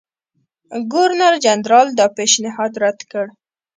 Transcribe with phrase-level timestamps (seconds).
[0.91, 3.25] ګورنرجنرال دا پېشنهاد رد کړ.